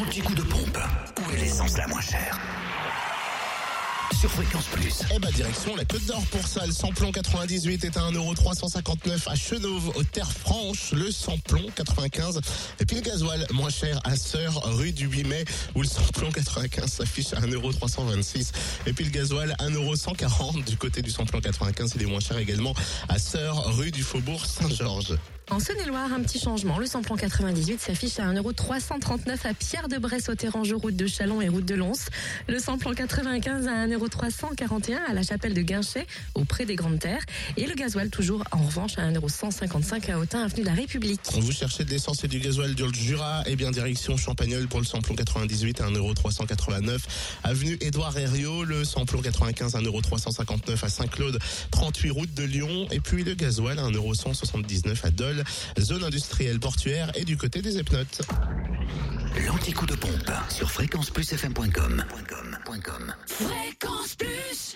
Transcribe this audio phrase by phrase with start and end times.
[0.00, 0.78] L'anti-coup de pompe.
[1.18, 2.38] Où est l'essence la moins chère?
[4.18, 5.02] Sur Fréquence Plus.
[5.14, 6.66] Eh bah direction la Côte d'Or pour ça.
[6.66, 10.92] Le samplon 98 est à 1,359€ à Chenauve, aux Terres Franches.
[10.92, 12.40] Le samplon 95.
[12.80, 15.44] Et puis le gasoil moins cher à Sœur, rue du 8 mai,
[15.74, 18.52] où le samplon 95 s'affiche à 1,326€.
[18.86, 21.92] Et puis le gasoil 1,140€ du côté du samplon 95.
[21.96, 22.74] Il est moins cher également
[23.08, 25.16] à Sœur, rue du Faubourg Saint-Georges.
[25.50, 26.78] En Saône-et-Loire, un petit changement.
[26.78, 31.64] Le samplon 98 s'affiche à 1,339€ à Pierre-de-Bresse, au Terrange, route de Chalon et route
[31.64, 31.90] de Lons.
[32.48, 37.24] Le samplon 95 à 1,341€ à la chapelle de Guinchet, auprès des Grandes Terres.
[37.56, 41.20] Et le gasoil toujours, en revanche, à 1,155€ à Autun, avenue de la République.
[41.38, 44.80] Vous cherchez de l'essence et du gasoil dans le Jura Eh bien, direction Champagnol pour
[44.80, 46.98] le samplon 98 à 1,389€.
[47.44, 51.38] Avenue Édouard Herriot, le samplon 95 à 1,359€ à Saint-Claude,
[51.70, 52.86] 38 route de Lyon.
[52.90, 55.44] Et puis le gasoil à 1,179€ à Dole
[55.78, 58.22] zone industrielle portuaire et du côté des Epnotes
[59.60, 60.30] petit coup de pompe.
[60.48, 62.02] Sur fréquenceplusfm.com.
[63.26, 64.39] Fréquence Plus.